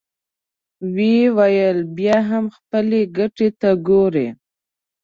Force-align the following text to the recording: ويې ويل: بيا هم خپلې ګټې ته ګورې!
ويې 0.93 1.23
ويل: 1.37 1.77
بيا 1.97 2.17
هم 2.29 2.45
خپلې 2.57 3.01
ګټې 3.17 3.47
ته 3.59 3.69
ګورې! 3.87 4.27